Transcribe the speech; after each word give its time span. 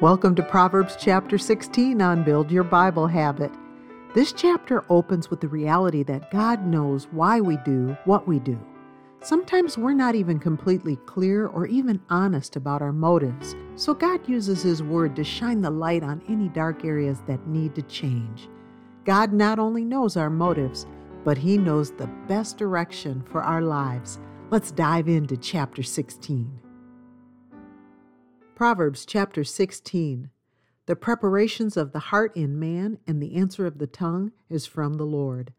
Welcome 0.00 0.36
to 0.36 0.44
Proverbs 0.44 0.96
chapter 0.96 1.38
16 1.38 2.00
on 2.00 2.22
Build 2.22 2.52
Your 2.52 2.62
Bible 2.62 3.08
Habit. 3.08 3.50
This 4.14 4.30
chapter 4.30 4.84
opens 4.88 5.28
with 5.28 5.40
the 5.40 5.48
reality 5.48 6.04
that 6.04 6.30
God 6.30 6.64
knows 6.64 7.08
why 7.10 7.40
we 7.40 7.56
do 7.64 7.96
what 8.04 8.28
we 8.28 8.38
do. 8.38 8.56
Sometimes 9.22 9.76
we're 9.76 9.94
not 9.94 10.14
even 10.14 10.38
completely 10.38 10.94
clear 11.06 11.48
or 11.48 11.66
even 11.66 12.00
honest 12.10 12.54
about 12.54 12.80
our 12.80 12.92
motives, 12.92 13.56
so 13.74 13.92
God 13.92 14.20
uses 14.28 14.62
His 14.62 14.84
Word 14.84 15.16
to 15.16 15.24
shine 15.24 15.62
the 15.62 15.70
light 15.70 16.04
on 16.04 16.22
any 16.28 16.48
dark 16.48 16.84
areas 16.84 17.20
that 17.26 17.48
need 17.48 17.74
to 17.74 17.82
change. 17.82 18.48
God 19.04 19.32
not 19.32 19.58
only 19.58 19.84
knows 19.84 20.16
our 20.16 20.30
motives, 20.30 20.86
but 21.24 21.38
He 21.38 21.58
knows 21.58 21.90
the 21.90 22.06
best 22.28 22.56
direction 22.56 23.24
for 23.32 23.42
our 23.42 23.62
lives. 23.62 24.20
Let's 24.50 24.70
dive 24.70 25.08
into 25.08 25.36
chapter 25.36 25.82
16. 25.82 26.67
Proverbs 28.58 29.06
chapter 29.06 29.44
16. 29.44 30.30
The 30.86 30.96
preparations 30.96 31.76
of 31.76 31.92
the 31.92 32.00
heart 32.10 32.36
in 32.36 32.58
man 32.58 32.98
and 33.06 33.22
the 33.22 33.36
answer 33.36 33.66
of 33.66 33.78
the 33.78 33.86
tongue 33.86 34.32
is 34.50 34.66
from 34.66 34.94
the 34.94 35.06
Lord. 35.06 35.52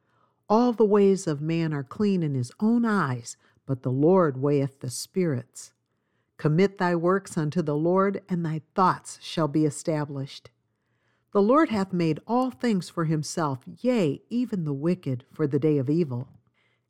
All 0.49 0.73
the 0.73 0.83
ways 0.83 1.25
of 1.25 1.39
man 1.39 1.73
are 1.73 1.81
clean 1.81 2.21
in 2.23 2.35
his 2.35 2.51
own 2.59 2.83
eyes, 2.83 3.37
but 3.65 3.83
the 3.83 3.89
Lord 3.89 4.35
weigheth 4.35 4.81
the 4.81 4.89
spirits. 4.89 5.71
Commit 6.35 6.77
thy 6.77 6.93
works 6.93 7.37
unto 7.37 7.61
the 7.61 7.77
Lord, 7.77 8.21
and 8.27 8.45
thy 8.45 8.63
thoughts 8.75 9.17
shall 9.21 9.47
be 9.47 9.63
established. 9.63 10.49
The 11.31 11.41
Lord 11.41 11.69
hath 11.69 11.93
made 11.93 12.19
all 12.27 12.51
things 12.51 12.89
for 12.89 13.05
himself, 13.05 13.59
yea, 13.79 14.23
even 14.27 14.65
the 14.65 14.73
wicked 14.73 15.23
for 15.31 15.47
the 15.47 15.57
day 15.57 15.77
of 15.77 15.89
evil. 15.89 16.27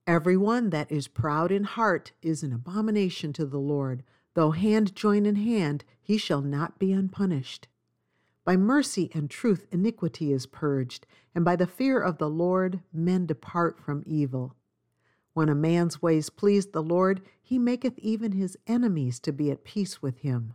Every 0.07 0.37
one 0.37 0.71
that 0.71 0.91
is 0.91 1.07
proud 1.07 1.51
in 1.51 1.65
heart 1.65 2.13
is 2.23 2.41
an 2.41 2.51
abomination 2.51 3.31
to 3.33 3.45
the 3.45 3.59
Lord 3.59 4.01
Though 4.33 4.51
hand 4.51 4.95
join 4.95 5.25
in 5.25 5.35
hand, 5.35 5.83
he 6.01 6.17
shall 6.17 6.41
not 6.41 6.79
be 6.79 6.91
unpunished. 6.91 7.67
By 8.45 8.57
mercy 8.57 9.11
and 9.13 9.29
truth 9.29 9.67
iniquity 9.71 10.31
is 10.31 10.45
purged, 10.45 11.05
and 11.35 11.45
by 11.45 11.55
the 11.55 11.67
fear 11.67 11.99
of 11.99 12.17
the 12.17 12.29
Lord 12.29 12.81
men 12.93 13.25
depart 13.25 13.79
from 13.79 14.03
evil. 14.05 14.55
When 15.33 15.49
a 15.49 15.55
man's 15.55 16.01
ways 16.01 16.29
please 16.29 16.67
the 16.67 16.83
Lord, 16.83 17.21
he 17.41 17.59
maketh 17.59 17.97
even 17.99 18.31
his 18.31 18.57
enemies 18.67 19.19
to 19.21 19.31
be 19.31 19.51
at 19.51 19.63
peace 19.63 20.01
with 20.01 20.19
him. 20.19 20.53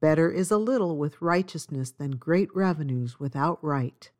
Better 0.00 0.30
is 0.30 0.50
a 0.50 0.58
little 0.58 0.96
with 0.96 1.22
righteousness 1.22 1.90
than 1.90 2.12
great 2.12 2.54
revenues 2.54 3.20
without 3.20 3.62
right. 3.62 4.10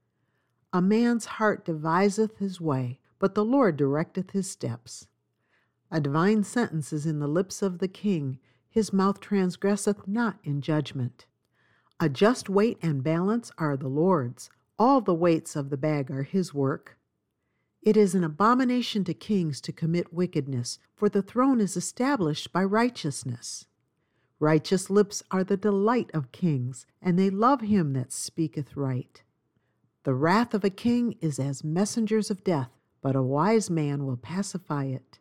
A 0.72 0.80
man's 0.80 1.24
heart 1.24 1.64
deviseth 1.64 2.38
his 2.38 2.60
way, 2.60 3.00
but 3.18 3.34
the 3.34 3.44
Lord 3.44 3.76
directeth 3.76 4.30
his 4.30 4.50
steps. 4.50 5.06
A 5.90 6.00
divine 6.00 6.44
sentence 6.44 6.92
is 6.92 7.04
in 7.04 7.18
the 7.18 7.28
lips 7.28 7.62
of 7.62 7.78
the 7.78 7.88
king, 7.88 8.38
his 8.72 8.92
mouth 8.92 9.20
transgresseth 9.20 10.08
not 10.08 10.38
in 10.42 10.62
judgment. 10.62 11.26
A 12.00 12.08
just 12.08 12.48
weight 12.48 12.78
and 12.80 13.04
balance 13.04 13.52
are 13.58 13.76
the 13.76 13.86
Lord's, 13.86 14.50
all 14.78 15.02
the 15.02 15.14
weights 15.14 15.54
of 15.54 15.68
the 15.68 15.76
bag 15.76 16.10
are 16.10 16.22
his 16.22 16.54
work. 16.54 16.96
It 17.82 17.98
is 17.98 18.14
an 18.14 18.24
abomination 18.24 19.04
to 19.04 19.14
kings 19.14 19.60
to 19.60 19.72
commit 19.72 20.12
wickedness, 20.12 20.78
for 20.94 21.10
the 21.10 21.20
throne 21.20 21.60
is 21.60 21.76
established 21.76 22.50
by 22.50 22.64
righteousness. 22.64 23.66
Righteous 24.40 24.88
lips 24.88 25.22
are 25.30 25.44
the 25.44 25.56
delight 25.58 26.10
of 26.14 26.32
kings, 26.32 26.86
and 27.00 27.18
they 27.18 27.28
love 27.28 27.60
him 27.60 27.92
that 27.92 28.10
speaketh 28.10 28.74
right. 28.74 29.22
The 30.04 30.14
wrath 30.14 30.54
of 30.54 30.64
a 30.64 30.70
king 30.70 31.16
is 31.20 31.38
as 31.38 31.62
messengers 31.62 32.30
of 32.30 32.42
death, 32.42 32.70
but 33.02 33.14
a 33.14 33.22
wise 33.22 33.68
man 33.68 34.06
will 34.06 34.16
pacify 34.16 34.86
it. 34.86 35.18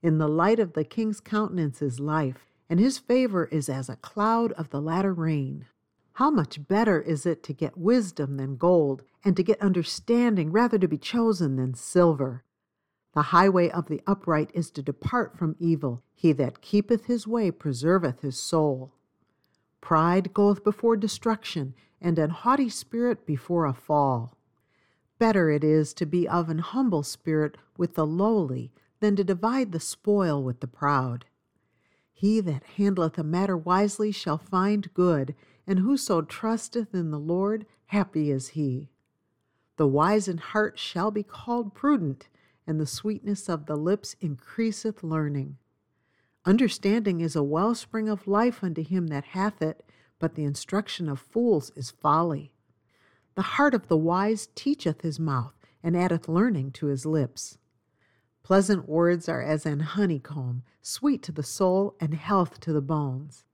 In 0.00 0.18
the 0.18 0.28
light 0.28 0.60
of 0.60 0.74
the 0.74 0.84
king's 0.84 1.20
countenance 1.20 1.82
is 1.82 1.98
life, 1.98 2.54
and 2.68 2.78
his 2.78 2.98
favor 2.98 3.46
is 3.46 3.68
as 3.68 3.88
a 3.88 3.96
cloud 3.96 4.52
of 4.52 4.70
the 4.70 4.80
latter 4.80 5.12
rain. 5.12 5.66
How 6.14 6.30
much 6.30 6.66
better 6.66 7.00
is 7.00 7.24
it 7.26 7.42
to 7.44 7.52
get 7.52 7.78
wisdom 7.78 8.36
than 8.36 8.56
gold, 8.56 9.04
and 9.24 9.36
to 9.36 9.42
get 9.42 9.60
understanding 9.62 10.50
rather 10.50 10.78
to 10.78 10.88
be 10.88 10.98
chosen 10.98 11.56
than 11.56 11.74
silver? 11.74 12.42
The 13.14 13.22
highway 13.22 13.70
of 13.70 13.86
the 13.86 14.02
upright 14.06 14.50
is 14.52 14.70
to 14.72 14.82
depart 14.82 15.36
from 15.36 15.56
evil. 15.58 16.02
He 16.14 16.32
that 16.32 16.60
keepeth 16.60 17.06
his 17.06 17.26
way 17.26 17.50
preserveth 17.50 18.20
his 18.20 18.38
soul. 18.38 18.92
Pride 19.80 20.34
goeth 20.34 20.62
before 20.64 20.96
destruction, 20.96 21.74
and 22.00 22.18
an 22.18 22.30
haughty 22.30 22.68
spirit 22.68 23.24
before 23.24 23.66
a 23.66 23.72
fall. 23.72 24.36
Better 25.18 25.50
it 25.50 25.64
is 25.64 25.94
to 25.94 26.06
be 26.06 26.28
of 26.28 26.48
an 26.48 26.58
humble 26.58 27.02
spirit 27.02 27.56
with 27.76 27.94
the 27.94 28.06
lowly 28.06 28.72
than 29.00 29.16
to 29.16 29.24
divide 29.24 29.72
the 29.72 29.80
spoil 29.80 30.42
with 30.42 30.60
the 30.60 30.66
proud. 30.66 31.24
He 32.18 32.40
that 32.40 32.64
handleth 32.76 33.16
a 33.16 33.22
matter 33.22 33.56
wisely 33.56 34.10
shall 34.10 34.38
find 34.38 34.92
good, 34.92 35.36
and 35.68 35.78
whoso 35.78 36.20
trusteth 36.20 36.92
in 36.92 37.12
the 37.12 37.20
Lord, 37.20 37.64
happy 37.86 38.32
is 38.32 38.48
he. 38.48 38.90
The 39.76 39.86
wise 39.86 40.26
in 40.26 40.38
heart 40.38 40.80
shall 40.80 41.12
be 41.12 41.22
called 41.22 41.76
prudent, 41.76 42.26
and 42.66 42.80
the 42.80 42.86
sweetness 42.86 43.48
of 43.48 43.66
the 43.66 43.76
lips 43.76 44.16
increaseth 44.20 45.04
learning. 45.04 45.58
Understanding 46.44 47.20
is 47.20 47.36
a 47.36 47.44
wellspring 47.44 48.08
of 48.08 48.26
life 48.26 48.64
unto 48.64 48.82
him 48.82 49.06
that 49.06 49.26
hath 49.26 49.62
it, 49.62 49.88
but 50.18 50.34
the 50.34 50.42
instruction 50.42 51.08
of 51.08 51.20
fools 51.20 51.70
is 51.76 51.92
folly. 51.92 52.52
The 53.36 53.42
heart 53.42 53.74
of 53.74 53.86
the 53.86 53.96
wise 53.96 54.48
teacheth 54.56 55.02
his 55.02 55.20
mouth, 55.20 55.54
and 55.84 55.96
addeth 55.96 56.28
learning 56.28 56.72
to 56.72 56.86
his 56.86 57.06
lips. 57.06 57.58
Pleasant 58.48 58.88
words 58.88 59.28
are 59.28 59.42
as 59.42 59.66
an 59.66 59.80
honeycomb, 59.80 60.62
sweet 60.80 61.22
to 61.22 61.30
the 61.30 61.42
soul 61.42 61.94
and 62.00 62.14
health 62.14 62.58
to 62.60 62.72
the 62.72 62.80
bones. 62.80 63.44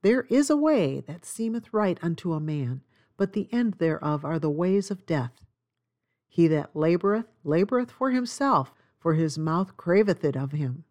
There 0.00 0.22
is 0.30 0.48
a 0.48 0.56
way 0.56 1.00
that 1.00 1.26
seemeth 1.26 1.70
right 1.70 1.98
unto 2.00 2.32
a 2.32 2.40
man, 2.40 2.80
but 3.18 3.34
the 3.34 3.46
end 3.52 3.74
thereof 3.74 4.24
are 4.24 4.38
the 4.38 4.48
ways 4.48 4.90
of 4.90 5.04
death. 5.04 5.44
He 6.28 6.46
that 6.46 6.74
laboureth, 6.74 7.26
laboureth 7.44 7.90
for 7.90 8.10
himself, 8.10 8.72
for 8.98 9.12
his 9.12 9.36
mouth 9.36 9.76
craveth 9.76 10.24
it 10.24 10.34
of 10.34 10.52
him. 10.52 10.84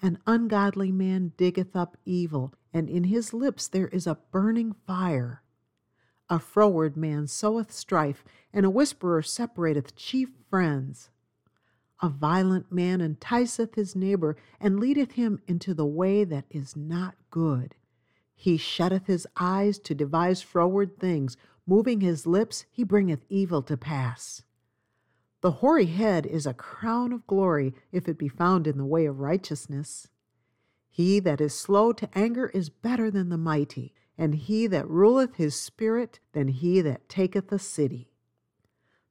An 0.00 0.20
ungodly 0.24 0.92
man 0.92 1.32
diggeth 1.36 1.74
up 1.74 1.96
evil, 2.04 2.54
and 2.72 2.88
in 2.88 3.02
his 3.02 3.34
lips 3.34 3.66
there 3.66 3.88
is 3.88 4.06
a 4.06 4.20
burning 4.30 4.76
fire. 4.86 5.42
A 6.30 6.38
froward 6.38 6.96
man 6.96 7.26
soweth 7.26 7.72
strife, 7.72 8.24
and 8.52 8.64
a 8.64 8.70
whisperer 8.70 9.22
separateth 9.22 9.96
chief 9.96 10.30
friends. 10.48 11.10
A 12.04 12.10
violent 12.10 12.70
man 12.70 13.00
enticeth 13.00 13.76
his 13.76 13.96
neighbor, 13.96 14.36
and 14.60 14.78
leadeth 14.78 15.12
him 15.12 15.40
into 15.48 15.72
the 15.72 15.86
way 15.86 16.22
that 16.22 16.44
is 16.50 16.76
not 16.76 17.14
good. 17.30 17.76
He 18.34 18.58
shutteth 18.58 19.06
his 19.06 19.26
eyes 19.38 19.78
to 19.78 19.94
devise 19.94 20.42
froward 20.42 20.98
things, 20.98 21.38
moving 21.66 22.02
his 22.02 22.26
lips, 22.26 22.66
he 22.70 22.84
bringeth 22.84 23.24
evil 23.30 23.62
to 23.62 23.78
pass. 23.78 24.42
The 25.40 25.50
hoary 25.50 25.86
head 25.86 26.26
is 26.26 26.44
a 26.44 26.52
crown 26.52 27.10
of 27.10 27.26
glory, 27.26 27.74
if 27.90 28.06
it 28.06 28.18
be 28.18 28.28
found 28.28 28.66
in 28.66 28.76
the 28.76 28.84
way 28.84 29.06
of 29.06 29.20
righteousness. 29.20 30.08
He 30.90 31.20
that 31.20 31.40
is 31.40 31.54
slow 31.54 31.94
to 31.94 32.10
anger 32.14 32.48
is 32.48 32.68
better 32.68 33.10
than 33.10 33.30
the 33.30 33.38
mighty, 33.38 33.94
and 34.18 34.34
he 34.34 34.66
that 34.66 34.86
ruleth 34.90 35.36
his 35.36 35.58
spirit 35.58 36.20
than 36.34 36.48
he 36.48 36.82
that 36.82 37.08
taketh 37.08 37.50
a 37.50 37.58
city. 37.58 38.10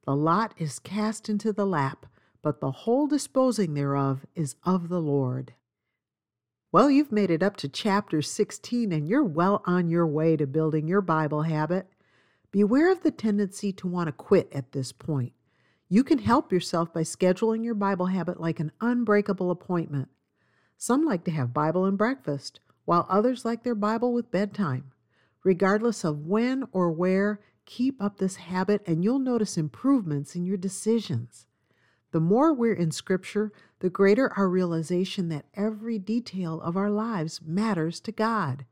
The 0.06 0.16
lot 0.16 0.54
is 0.60 0.78
cast 0.78 1.28
into 1.28 1.52
the 1.52 1.66
lap, 1.66 2.06
but 2.44 2.59
the 2.59 2.72
whole 2.72 3.08
disposing 3.08 3.74
thereof 3.74 4.26
is 4.36 4.56
of 4.64 4.90
the 4.90 5.00
Lord. 5.00 5.54
Well, 6.74 6.92
you've 6.92 7.12
made 7.12 7.31
it 7.31 7.42
up 7.42 7.56
to 7.58 7.70
chapter 7.70 8.22
16 8.22 8.92
and 8.92 9.08
you're 9.08 9.24
well 9.24 9.64
on 9.66 9.90
your 9.90 10.06
way 10.06 10.36
to 10.36 10.46
building 10.46 10.88
your 10.88 11.02
Bible 11.02 11.44
habit. 11.44 11.88
Beware 12.52 12.92
of 12.92 13.02
the 13.02 13.12
tendency 13.12 13.72
to 13.74 13.88
want 13.88 14.08
to 14.08 14.12
quit 14.12 14.50
at 14.52 14.74
this 14.74 14.92
point. 14.92 15.34
You 15.88 16.04
can 16.04 16.18
help 16.18 16.52
yourself 16.52 16.92
by 16.92 17.04
scheduling 17.04 17.64
your 17.64 17.76
Bible 17.76 18.08
habit 18.08 18.42
like 18.42 18.60
an 18.60 18.72
unbreakable 18.81 19.50
appointment. 19.50 20.10
Some 20.78 21.06
like 21.06 21.24
to 21.25 21.31
have 21.31 21.54
Bible 21.54 21.86
and 21.86 21.98
breakfast, 21.98 22.60
while 22.86 23.06
others 23.10 23.46
like 23.46 23.64
their 23.64 23.75
Bible 23.75 24.12
with 24.12 24.31
bedtime. 24.31 24.92
Regardless 25.44 26.04
of 26.04 26.25
when 26.25 26.66
or 26.72 26.92
where, 26.92 27.39
keep 27.66 28.01
up 28.01 28.18
this 28.18 28.36
habit 28.36 28.81
and 28.86 29.04
you'll 29.04 29.19
notice 29.19 29.57
improvements 29.57 30.36
in 30.36 30.46
your 30.46 30.57
decisions. 30.57 31.46
The 32.13 32.19
more 32.19 32.54
we're 32.54 32.74
in 32.74 32.92
Scripture, 32.92 33.51
the 33.80 33.89
greater 33.89 34.31
our 34.38 34.48
realization 34.48 35.30
that 35.30 35.48
every 35.56 35.98
detail 35.98 36.62
of 36.62 36.77
our 36.77 36.92
lives 36.92 37.42
matters 37.44 38.00
to 38.01 38.12
God. 38.12 38.65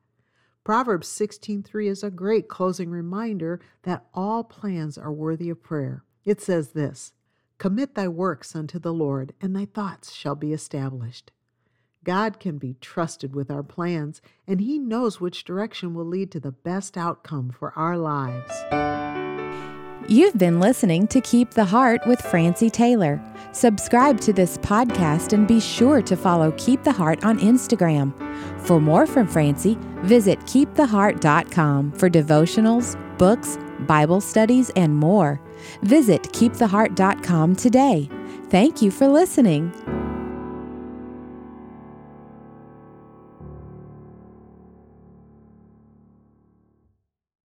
Proverbs 0.64 1.08
16:3 1.08 1.88
is 1.88 2.04
a 2.04 2.12
great 2.12 2.48
closing 2.48 2.92
reminder 2.92 3.60
that 3.82 4.06
all 4.14 4.44
plans 4.44 4.96
are 4.96 5.12
worthy 5.12 5.50
of 5.50 5.64
prayer. 5.64 6.04
It 6.24 6.40
says 6.40 6.74
this: 6.74 7.14
Commit 7.58 7.96
thy 7.96 8.08
works 8.08 8.56
unto 8.56 8.78
the 8.78 8.94
Lord, 8.94 9.34
and 9.42 9.56
thy 9.56 9.66
thoughts 9.66 10.12
shall 10.12 10.36
be 10.36 10.54
established. 10.54 11.32
God 12.04 12.40
can 12.40 12.60
be 12.60 12.76
trusted 12.80 13.34
with 13.34 13.50
our 13.50 13.64
plans, 13.64 14.22
and 14.46 14.62
He 14.62 14.78
knows 14.78 15.20
which 15.20 15.46
direction 15.46 15.96
will 15.96 16.06
lead 16.06 16.32
to 16.34 16.40
the 16.40 16.52
best 16.52 16.96
outcome 16.96 17.50
for 17.50 17.72
our 17.72 17.98
lives. 17.98 18.52
You've 20.08 20.38
been 20.38 20.60
listening 20.60 21.08
to 21.08 21.22
Keep 21.22 21.52
the 21.52 21.66
Heart 21.66 22.06
with 22.06 22.22
Francie 22.22 22.70
Taylor. 22.70 23.20
Subscribe 23.54 24.20
to 24.22 24.32
this 24.34 24.58
podcast 24.60 25.34
and 25.34 25.48
be 25.48 25.60
sure 25.60 26.02
to 26.02 26.16
follow 26.16 26.54
Keep 26.58 26.84
the 26.84 26.92
Heart 26.92 27.24
on 27.26 27.40
Instagram. 27.40 28.14
For 28.62 28.80
more 28.80 29.06
from 29.06 29.28
Francie, 29.28 29.78
visit 30.04 30.40
keeptheheart.com 30.42 31.92
for 31.94 32.10
devotionals, 32.10 32.98
books, 33.18 33.58
Bible 33.82 34.22
studies, 34.22 34.70
and 34.72 34.96
more. 34.96 35.42
Visit 35.82 36.24
keeptheheart.com 36.24 37.56
today. 37.56 38.10
Thank 38.50 38.82
you 38.82 38.92
for 38.92 39.08
listening. 39.08 39.72